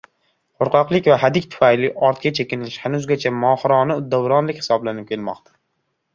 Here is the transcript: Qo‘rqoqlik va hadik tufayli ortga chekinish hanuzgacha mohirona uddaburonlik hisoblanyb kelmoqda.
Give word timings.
Qo‘rqoqlik 0.61 1.09
va 1.11 1.17
hadik 1.23 1.45
tufayli 1.55 1.91
ortga 2.07 2.31
chekinish 2.39 2.79
hanuzgacha 2.87 3.33
mohirona 3.45 4.01
uddaburonlik 4.03 4.65
hisoblanyb 4.65 5.11
kelmoqda. 5.15 5.57